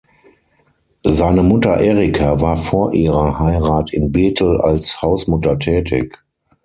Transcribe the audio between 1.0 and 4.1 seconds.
Seine Mutter Erika war vor ihrer Heirat